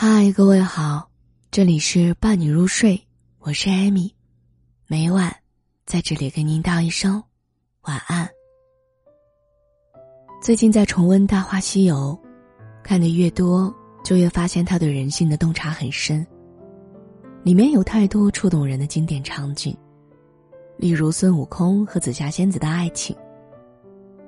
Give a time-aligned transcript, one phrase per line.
[0.00, 1.10] 嗨，各位好，
[1.50, 3.04] 这里是伴你入睡，
[3.40, 4.14] 我是艾米，
[4.86, 5.34] 每晚
[5.86, 7.20] 在这里跟您道一声
[7.80, 8.28] 晚安。
[10.40, 12.16] 最近在重温《大话西游》，
[12.84, 13.74] 看的越多，
[14.04, 16.24] 就越发现他对人性的洞察很深。
[17.42, 19.76] 里面有太多触动人的经典场景，
[20.76, 23.16] 例如孙悟空和紫霞仙子的爱情。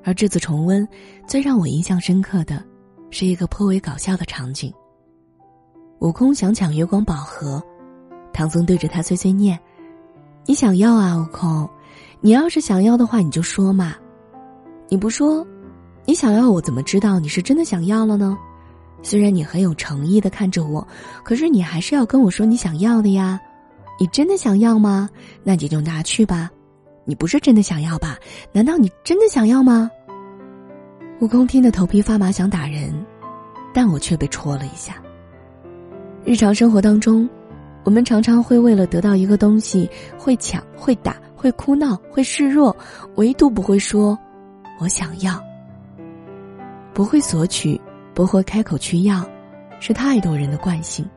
[0.03, 0.85] 而这次重温，
[1.29, 2.61] 最让我印象深刻的，
[3.13, 4.75] 是一个颇为搞笑的场景。
[6.01, 7.63] 悟空想抢月光宝盒，
[8.33, 9.59] 唐僧对着他碎碎念
[10.47, 11.69] ：“你想要啊，悟空，
[12.23, 13.95] 你要是想要的话，你就说嘛。
[14.89, 15.47] 你不说，
[16.07, 18.39] 你想要我怎么知道你是真的想要了呢？
[19.03, 20.87] 虽然你很有诚意的看着我，
[21.23, 23.39] 可是你还是要跟我说你想要的呀。
[23.99, 25.07] 你真的想要吗？
[25.45, 26.51] 那你就拿去吧。
[27.05, 28.17] 你不是真的想要吧？
[28.53, 29.91] 难道你真的想要吗？”
[31.21, 32.91] 悟空听得头皮发麻，想打人，
[33.75, 34.95] 但我却被戳了一下。
[36.25, 37.29] 日常生活当中，
[37.83, 42.77] 我们常常会为了得到一个东西，会抢、会打、会哭闹、会示弱，
[43.17, 44.17] 唯独不会说
[44.79, 45.43] “我想要”，
[46.93, 47.81] 不会索取，
[48.15, 49.27] 不会开口去要，
[49.81, 51.09] 是太多人的惯性。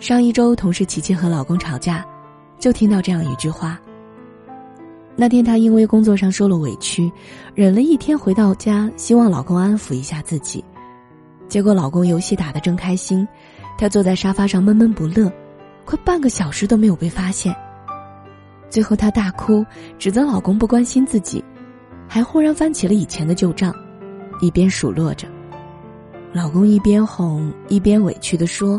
[0.00, 2.04] 上一周，同事琪琪和老公吵架，
[2.58, 3.80] 就听到这样一句话。
[5.14, 7.10] 那天，她因为工作上受了委屈，
[7.54, 10.64] 忍了一天，回到家，希望老公安抚一下自己，
[11.46, 13.26] 结果老公游戏打得正开心。
[13.80, 15.32] 她坐在沙发上闷闷不乐，
[15.86, 17.56] 快半个小时都没有被发现。
[18.68, 19.64] 最后她大哭，
[19.98, 21.42] 指责老公不关心自己，
[22.06, 23.74] 还忽然翻起了以前的旧账，
[24.42, 25.26] 一边数落着。
[26.30, 28.78] 老公一边哄一边委屈的说：“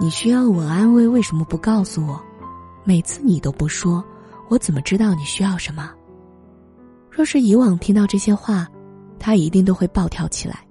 [0.00, 2.20] 你需要我安慰，为什么不告诉我？
[2.82, 4.04] 每次你都不说，
[4.48, 5.92] 我怎么知道你需要什么？”
[7.08, 8.66] 若是以往听到这些话，
[9.16, 10.66] 他一定都会暴跳起来，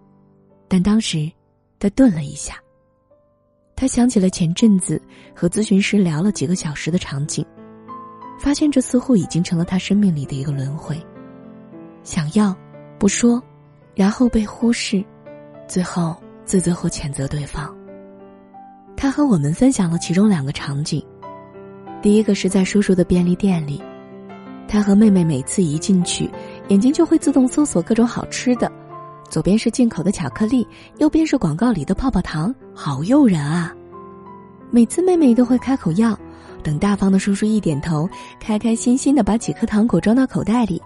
[0.67, 1.31] 但当时，
[1.79, 2.55] 他顿了一下。
[3.79, 5.01] 他想起了前阵子
[5.33, 7.45] 和咨询师聊了几个小时的场景，
[8.37, 11.01] 发现这似乎已经成了他生命里的一个轮回。
[12.03, 12.53] 想要，
[12.99, 13.41] 不说，
[13.95, 15.01] 然后被忽视，
[15.65, 16.13] 最后
[16.43, 17.73] 自责或谴责对方。
[18.97, 21.01] 他和我们分享了其中两个场景，
[22.01, 23.81] 第一个是在叔叔的便利店里，
[24.67, 26.29] 他和妹妹每次一进去，
[26.67, 28.69] 眼睛就会自动搜索各种好吃的。
[29.29, 30.67] 左边是进口的巧克力，
[30.97, 33.73] 右边是广告里的泡泡糖，好诱人啊！
[34.71, 36.17] 每次妹妹都会开口要，
[36.63, 40.81] 等大方的叔叔一点头，开开心心的把几颗糖果装到口袋里，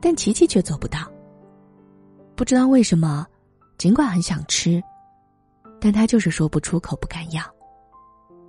[0.00, 0.98] 但琪琪却做不到。
[2.34, 3.24] 不知道为什么，
[3.78, 4.82] 尽管很想吃，
[5.80, 7.42] 但他就是说不出口，不敢要，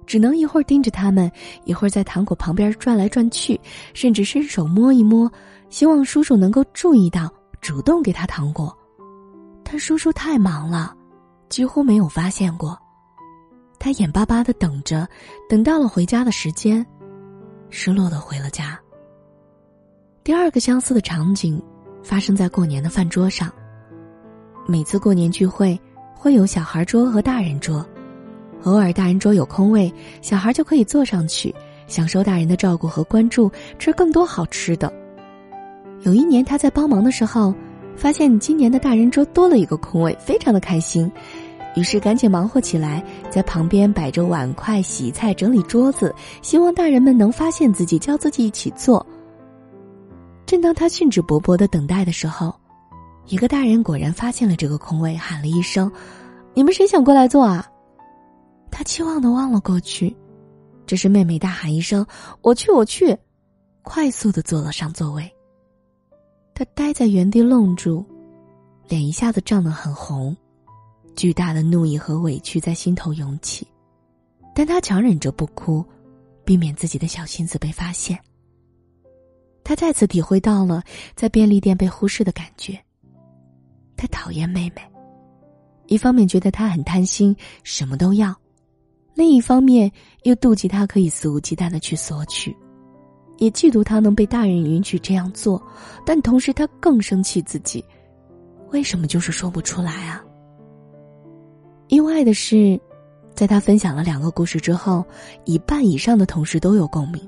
[0.06, 1.32] 只能一会儿盯着他们，
[1.64, 3.60] 一会儿在糖果旁边转来转去，
[3.94, 5.32] 甚至伸手摸一摸，
[5.70, 7.32] 希望叔叔能够注意到，
[7.62, 8.76] 主动给他糖果。
[9.70, 10.96] 他叔叔太忙了，
[11.50, 12.80] 几乎没有发现过。
[13.78, 15.06] 他眼巴巴的等着，
[15.50, 16.84] 等到了回家的时间，
[17.70, 18.80] 失落的回了家。
[20.24, 21.62] 第二个相似的场景，
[22.02, 23.52] 发生在过年的饭桌上。
[24.66, 25.78] 每次过年聚会，
[26.16, 27.86] 会有小孩桌和大人桌，
[28.64, 31.54] 偶尔大人桌有空位，小孩就可以坐上去，
[31.88, 34.90] 享受大人的照顾和关注，吃更多好吃的。
[36.04, 37.54] 有一年他在帮忙的时候。
[37.98, 41.12] 发现今年的大人桌多了一个空位，非常的开心，
[41.76, 46.14] 于是赶紧忙活起来，在旁边摆着碗筷、洗菜、整理桌子，
[46.44, 49.06] 希望大人们能发现自己，叫自己一起坐。
[50.46, 52.54] 正当他兴致勃勃的等待的时候，
[53.26, 55.92] 一个大人果然发现了这个空位，喊了一声
[56.54, 57.68] ：“你们谁想过来坐啊？”
[58.72, 60.16] 他期望的望了过去，
[60.86, 62.06] 这时妹妹大喊一声
[62.42, 63.18] ：“我去，我去！”
[63.84, 65.30] 快速的坐了上座位。
[66.58, 68.04] 他呆在原地愣住，
[68.88, 70.36] 脸一下子涨得很红，
[71.16, 73.68] 巨大的怒意和委屈在心头涌起，
[74.56, 75.86] 但他强忍着不哭，
[76.44, 78.18] 避免自己的小心思被发现。
[79.64, 80.82] 他再次体会到了
[81.14, 82.76] 在便利店被忽视的感觉。
[83.96, 84.82] 他讨厌妹妹，
[85.86, 88.34] 一方面觉得她很贪心，什么都要；
[89.14, 89.92] 另一方面
[90.24, 92.58] 又妒忌她可以肆无忌惮的去索取。
[93.38, 95.62] 也嫉妒他能被大人允许这样做，
[96.06, 97.84] 但同时他更生气自己，
[98.72, 100.24] 为什么就是说不出来啊？
[101.88, 102.80] 意外的是，
[103.34, 105.06] 在他分享了两个故事之后，
[105.46, 107.22] 一半以上的同事都有共鸣。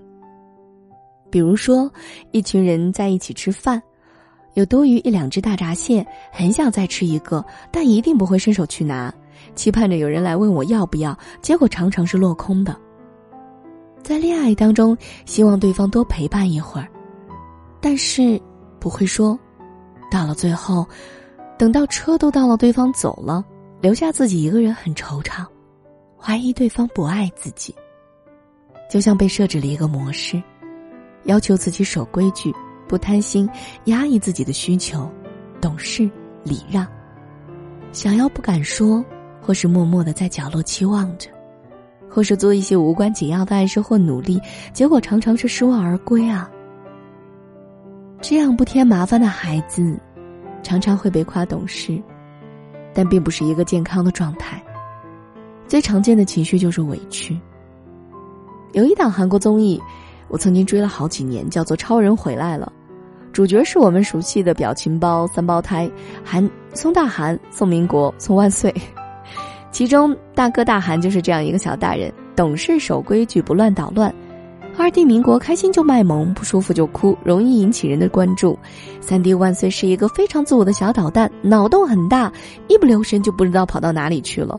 [1.30, 1.90] 比如说，
[2.32, 3.82] 一群人在一起吃饭，
[4.56, 9.14] 有多余一两只大闸蟹，很想再吃一个，但一定不会伸手去拿，
[9.54, 12.76] 期盼着有人来问我要不要，结果常常是落空的。
[14.10, 14.98] 在恋爱当中，
[15.28, 16.88] 希望对方多陪伴一会儿，
[17.80, 18.42] 但是
[18.80, 19.38] 不会说。
[20.10, 20.84] 到了最后，
[21.60, 23.46] 等到车都到了，对方走了，
[23.80, 25.46] 留下自己一个人很惆怅，
[26.18, 27.76] 怀疑对方不爱自己，
[28.90, 30.42] 就像被设置了一个模式，
[31.26, 32.52] 要求自己守规矩、
[32.88, 33.48] 不贪心、
[33.84, 35.08] 压抑自己的需求、
[35.62, 36.10] 懂事、
[36.44, 36.88] 礼让，
[37.92, 39.06] 想要不敢说，
[39.40, 41.30] 或是默默的在角落期望着，
[42.10, 44.42] 或是做一些无关紧要的爱事或努力，
[44.74, 46.50] 结果常常是失望而归啊。
[48.22, 49.98] 这样不添麻烦的孩子，
[50.62, 52.02] 常常会被夸懂事，
[52.94, 54.62] 但并不是一个健康的状态。
[55.68, 57.40] 最常见的情绪就是委屈。
[58.74, 59.82] 有一档韩国综艺，
[60.28, 62.72] 我曾经追了好几年，叫做《超人回来了》，
[63.34, 65.90] 主角是我们熟悉的表情包三胞胎
[66.26, 68.74] 韩宋大韩、宋民国、宋万岁。
[69.72, 74.14] 其中大哥大韩就是这样一个小大人，懂事、守规矩、不乱捣乱。
[74.78, 78.58] 二弟民国开心就卖萌，不舒服就哭，容易引起人的关注。
[79.02, 82.32] 三弟万岁是一个非常自我的小捣蛋，脑洞很大，
[82.68, 84.58] 一不留神就不知道跑到哪里去了。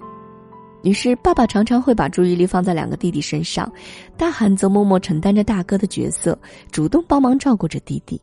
[0.83, 3.71] 于是爸爸常常会把注意力放在两个弟弟身上，
[4.17, 6.39] 大韩则默默承担着大哥的角色，
[6.71, 8.21] 主动帮忙照顾着弟弟。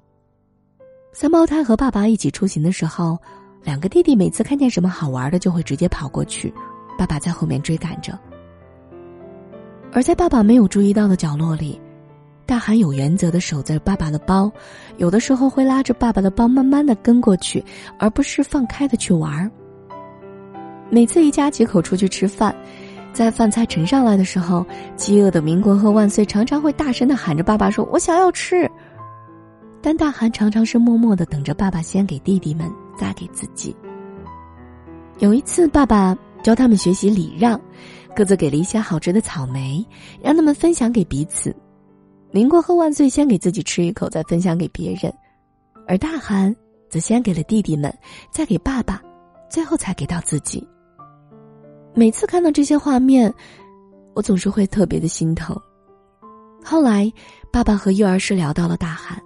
[1.13, 3.17] 三胞胎和爸爸一起出行的时候，
[3.63, 6.53] 两个弟弟每次看见什么好玩的就会直接跑过去，
[6.97, 8.17] 爸爸在后面追赶着。
[9.93, 11.79] 而在爸爸没有注意到的角落里。
[12.45, 14.49] 大韩有原则的守在爸爸的包，
[14.95, 17.61] 有的时候会拉着爸爸的包慢慢的跟过去，
[17.99, 19.51] 而不是放开的去玩儿。
[20.89, 22.55] 每次一家几口出去吃饭，
[23.11, 24.65] 在饭菜盛上来的时候，
[24.95, 28.69] 饥饿的民国和万岁常常会大声的喊着爸爸说：“我想要吃。”
[29.83, 33.75] 但大韩常常是默默的等着爸爸先给弟弟们，再给自己。
[35.19, 37.59] 有一次，爸爸教他们学习礼让，
[38.15, 39.85] 各自给了一些好吃的草莓，
[40.21, 41.55] 让他们分享给彼此。
[42.31, 45.13] 民国和万岁先给自己吃一口，再分享给别人，
[45.87, 46.53] 而大韩
[46.89, 47.93] 则先给了弟弟们，
[48.31, 49.01] 再给爸爸，
[49.49, 50.65] 最后才给到自己。
[51.93, 53.33] 每次看到这些画面，
[54.13, 55.59] 我总是会特别的心疼。
[56.63, 57.11] 后来，
[57.51, 59.17] 爸爸和幼儿师聊到了大韩，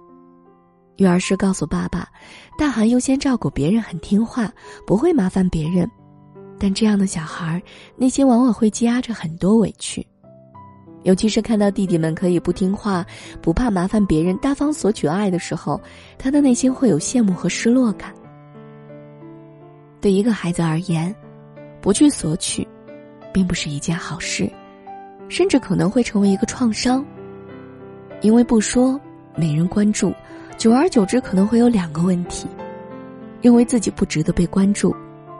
[0.96, 2.08] 幼儿师告诉爸爸，
[2.56, 4.50] 大韩优先照顾别人，很听话，
[4.86, 5.90] 不会麻烦别人，
[6.62, 7.60] 但这样的小孩
[7.96, 10.06] 内心往往会积压着很多委屈。
[11.02, 13.04] 尤其是看到弟弟们可以不听话、
[13.40, 15.80] 不怕麻烦别人、大方索取爱的时候，
[16.16, 18.14] 他的内心会有羡慕和失落感。
[20.00, 21.12] 对一个孩子而言，
[21.80, 22.64] 不去索取，
[23.32, 24.48] 并不是一件好事，
[25.28, 27.04] 甚至可能会成为一个创伤。
[28.20, 29.00] 因为不说，
[29.34, 30.14] 没人关注，
[30.56, 32.46] 久而久之可能会有两个问题：
[33.40, 34.94] 认为自己不值得被关注，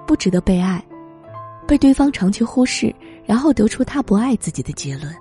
[0.04, 0.84] 不值得被爱，
[1.66, 2.94] 被对方长期忽视，
[3.24, 5.14] 然后得出他不爱自己的结论。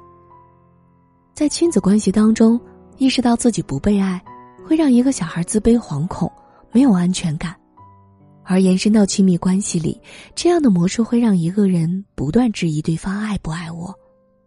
[1.33, 2.59] 在亲子关系当中，
[2.97, 4.21] 意识到自己不被爱，
[4.65, 6.31] 会让一个小孩自卑、惶恐、
[6.71, 7.53] 没有安全感；
[8.43, 9.99] 而延伸到亲密关系里，
[10.35, 13.93] 这样的模式会让一个人不断质疑对方爱不爱我，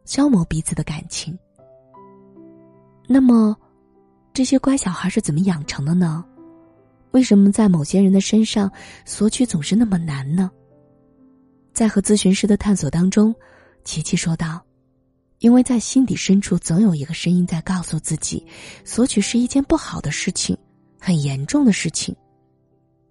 [0.05, 1.37] 消磨彼此的感情。
[3.09, 3.57] 那么，
[4.33, 6.25] 这些乖小孩是怎么养成的呢？
[7.13, 8.71] 为什么在某些人的身上
[9.05, 10.51] 索取总是那么难呢？
[11.75, 13.35] 在和咨询师的探索当中，
[13.85, 14.65] 琪琪说道。
[15.41, 18.47] 因为在心底深处，总有一个声音在告诉自己，
[18.83, 20.57] 索取是一件不好的事情，
[20.99, 22.17] 很严重的事情，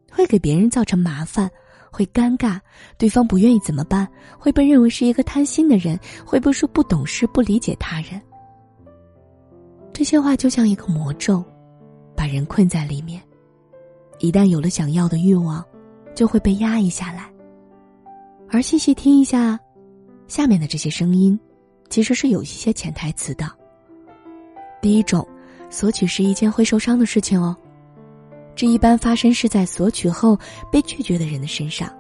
[0.10, 1.48] 会给别人造成麻烦，
[1.92, 2.60] 会尴尬，
[2.98, 4.08] 对方不愿意怎么办？
[4.40, 8.20] 会被认为是一个贪心的人，会被说不懂事、不理解他人。
[9.94, 11.44] 这些话就像一个魔咒，
[12.16, 13.22] 把人困在里面。
[14.20, 15.64] 一旦有了想要的欲望，
[16.16, 17.32] 就会被压抑下来。
[18.54, 19.60] 而细细听一下，
[20.28, 21.40] 下面的这些声音。
[21.90, 23.52] 其实是有一些潜台词的。
[24.80, 25.28] 第一种，
[25.72, 27.58] 索取是一件会受伤的事情哦。
[28.56, 30.38] 这一般发生是在索取后
[30.72, 31.92] 被拒绝的人的身上，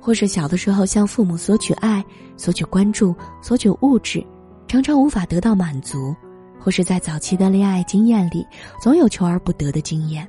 [0.00, 2.02] 或是小的时候向父母索取爱、
[2.38, 4.24] 索取关注、索取物质，
[4.66, 6.16] 常常无法得到满足，
[6.58, 8.46] 或是在早期的恋爱经验里
[8.80, 10.26] 总有求而不得的经验。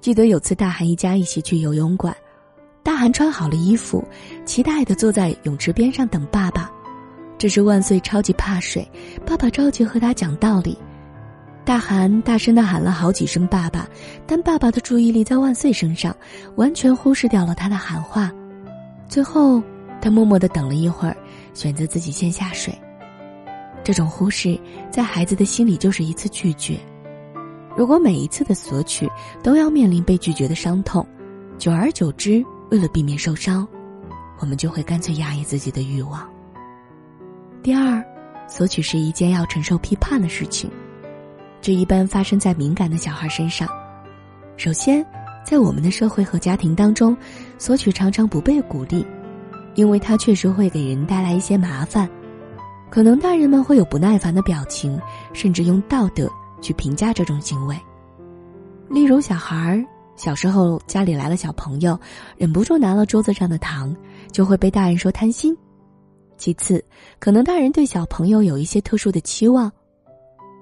[0.00, 2.16] 记得有次大韩一家一起去游泳馆，
[2.84, 4.06] 大韩穿好了衣服，
[4.44, 6.70] 期待的坐在泳池边上等爸爸。
[7.38, 8.86] 这是万岁超级怕水，
[9.26, 10.76] 爸爸着急和他讲道理。
[11.64, 13.88] 大韩大声的喊了好几声“爸爸”，
[14.28, 16.14] 但爸爸的注意力在万岁身上，
[16.56, 18.30] 完全忽视掉了他的喊话。
[19.08, 19.62] 最后，
[19.98, 21.16] 他默默的等了一会儿，
[21.54, 22.78] 选择自己先下水。
[23.82, 24.60] 这种忽视，
[24.90, 26.78] 在孩子的心里就是一次拒绝。
[27.74, 29.10] 如果每一次的索取
[29.42, 31.04] 都要面临被拒绝的伤痛，
[31.58, 32.44] 久而久之，
[32.74, 33.64] 为了避免受伤，
[34.40, 36.28] 我们就会干脆压抑自己的欲望。
[37.62, 38.04] 第二，
[38.48, 40.68] 索取是一件要承受批判的事情，
[41.60, 43.68] 这一般发生在敏感的小孩身上。
[44.56, 45.06] 首先，
[45.44, 47.16] 在我们的社会和家庭当中，
[47.58, 49.06] 索取常常不被鼓励，
[49.76, 52.10] 因为它确实会给人带来一些麻烦。
[52.90, 55.00] 可能大人们会有不耐烦的表情，
[55.32, 56.28] 甚至用道德
[56.60, 57.78] 去评价这种行为。
[58.90, 59.80] 例如，小孩
[60.16, 61.98] 小时候家里来了小朋友，
[62.36, 63.94] 忍不住拿了桌子上的糖，
[64.30, 65.56] 就会被大人说贪心。
[66.36, 66.84] 其次，
[67.18, 69.70] 可能大人对小朋友有一些特殊的期望。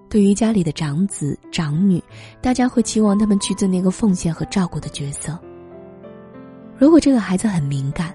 [0.09, 2.03] 对于家里的长子长女，
[2.43, 5.39] 大家会期望他们去做那个奉献和照顾的角色。
[6.77, 8.15] 如果这个孩子很敏感，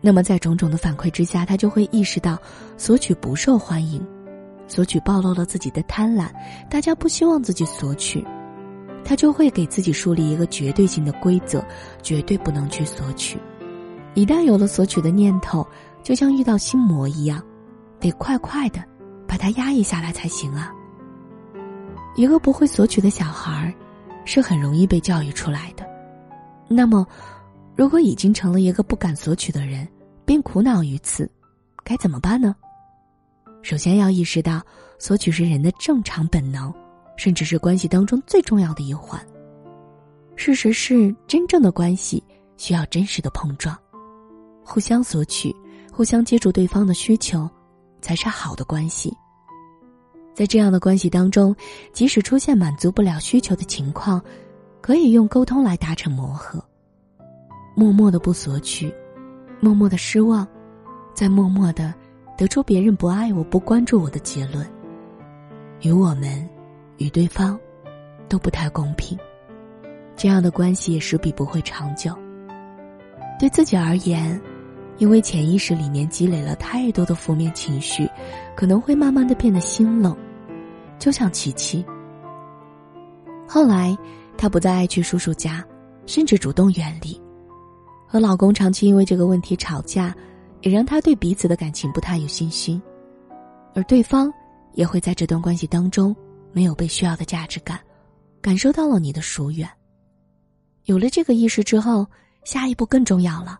[0.00, 2.38] 那么在种种的反馈之下，他就会意识到
[2.76, 4.04] 索取不受欢迎，
[4.68, 6.28] 索取暴露了自己的贪婪，
[6.68, 8.22] 大家不希望自己索取，
[9.04, 11.64] 他就会给自己树立一个绝对性的规则，
[12.02, 13.38] 绝对不能去索取。
[14.14, 15.66] 一旦有了索取的念头，
[16.02, 17.42] 就像遇到心魔一样，
[17.98, 18.82] 得快快的
[19.26, 20.72] 把它压抑下来才行啊。
[22.14, 23.74] 一个不会索取的小孩，
[24.24, 25.86] 是很容易被教育出来的。
[26.68, 27.06] 那么，
[27.74, 29.88] 如果已经成了一个不敢索取的人，
[30.24, 31.30] 并苦恼于此，
[31.82, 32.54] 该怎么办呢？
[33.62, 34.60] 首先要意识到，
[34.98, 36.72] 索取是人的正常本能，
[37.16, 39.20] 甚至是关系当中最重要的一环。
[40.36, 42.22] 事实是，真正的关系
[42.56, 43.76] 需要真实的碰撞，
[44.64, 45.54] 互相索取，
[45.92, 47.48] 互相接住对方的需求，
[48.00, 49.14] 才是好的关系。
[50.34, 51.54] 在这样的关系当中，
[51.92, 54.20] 即使出现满足不了需求的情况，
[54.80, 56.64] 可以用沟通来达成磨合。
[57.76, 58.92] 默默的不索取，
[59.60, 60.46] 默默的失望，
[61.14, 61.94] 再默默的
[62.36, 64.66] 得出别人不爱我、不关注我的结论，
[65.82, 66.48] 与我们，
[67.02, 67.58] 与对方，
[68.28, 69.18] 都不太公平。
[70.16, 72.16] 这样的关系也势必不会长久。
[73.38, 74.40] 对自己而言。
[74.98, 78.08] 因为潜意识里面积累了太多的负面情绪，
[78.54, 80.16] 可能会慢慢的变得心冷，
[80.96, 81.84] 就像琪琪。
[83.48, 83.96] 后来，
[84.36, 85.64] 她不再爱去叔叔家，
[86.06, 87.20] 甚至主动远离。
[88.06, 90.14] 和老公长期因为这个问题吵架，
[90.60, 92.80] 也让她对彼此的感情不太有信心，
[93.74, 94.32] 而对方
[94.74, 96.14] 也会在这段关系当中
[96.52, 97.80] 没有被需要的价值感，
[98.40, 99.68] 感受到了你的疏远。
[100.84, 102.06] 有了这个意识之后，
[102.44, 103.58] 下一步更重要了。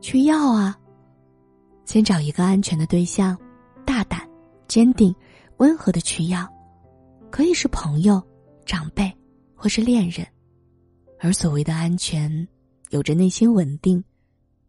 [0.00, 0.78] 去要啊！
[1.84, 3.36] 先找一个安全的对象，
[3.84, 4.20] 大胆、
[4.68, 5.14] 坚定、
[5.56, 6.46] 温和的去要，
[7.30, 8.22] 可以是朋友、
[8.64, 9.10] 长辈，
[9.54, 10.26] 或是恋人。
[11.18, 12.46] 而所谓的安全，
[12.90, 14.02] 有着内心稳定，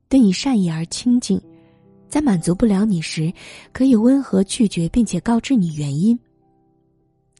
[0.07, 1.39] 对你善意而亲近，
[2.07, 3.31] 在满足不了你时，
[3.74, 6.17] 可以温和拒绝，并且告知你原因。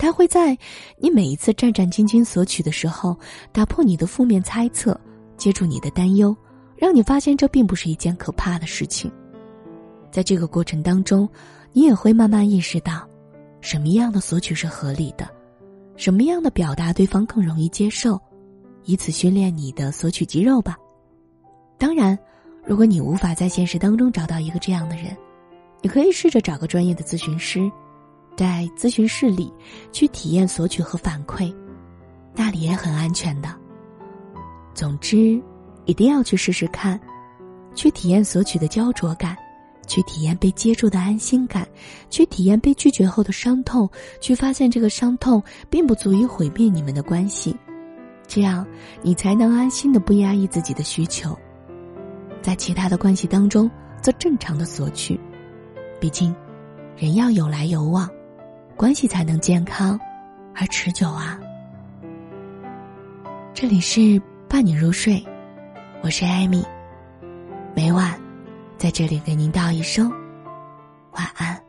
[0.05, 0.55] 他会在
[1.00, 3.17] 你每一次战战兢兢索取的时候，
[3.51, 4.95] 打破你的负面猜测，
[5.35, 6.38] 接住你的担忧。
[6.77, 9.12] 让你发现这并不是一件可怕的事情，
[10.12, 11.27] 在这个过程当中，
[11.74, 13.03] 你也会慢慢意识到，
[13.62, 15.27] 什么样的索取是合理的，
[15.95, 18.21] 什么样的表达对方更容易接受，
[18.83, 20.77] 以此训练你的索取肌肉吧。
[21.79, 22.15] 当然，
[22.63, 25.17] 如果你无法在现实当中找到一个这样的人，
[25.81, 27.71] 你可以试着找个专业的咨询师，
[28.36, 29.51] 在咨询室里
[29.92, 31.54] 去体验索取和反馈，
[32.36, 33.50] 那里也很安全的。
[34.74, 35.42] 总之。
[35.88, 37.00] 一定要去试试看，
[37.75, 39.38] 去体验索取的焦灼感，
[39.86, 41.63] 去体验被接住的安心感，
[42.10, 43.88] 去体验被拒绝后的伤痛，
[44.20, 45.39] 去发现这个伤痛
[45.70, 47.56] 并不足以毁灭你们的关系，
[48.25, 48.65] 这样
[49.04, 51.38] 你才能安心的不压抑自己的需求，
[52.42, 53.70] 在其他的关系当中
[54.01, 55.20] 做正常的索取。
[56.00, 56.36] 毕竟，
[56.98, 58.10] 人要有来有往，
[58.75, 59.98] 关系才能健康
[60.53, 61.39] 而持久啊。
[63.53, 65.24] 这里是伴你入睡。
[66.01, 66.63] 我是艾米，
[67.74, 68.20] 每晚
[68.77, 70.12] 在这里给您道一声
[71.12, 71.64] 晚安。